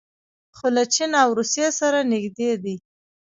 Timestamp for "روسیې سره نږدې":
1.39-2.51